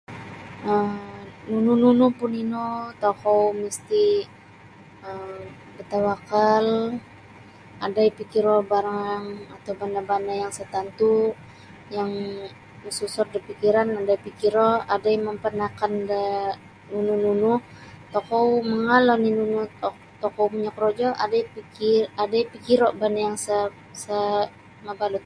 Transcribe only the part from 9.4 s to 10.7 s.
atau banda'-banda' yang